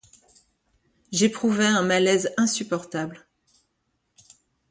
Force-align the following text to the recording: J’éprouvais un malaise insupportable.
J’éprouvais 1.11 1.67
un 1.67 1.83
malaise 1.83 2.33
insupportable. 2.35 3.27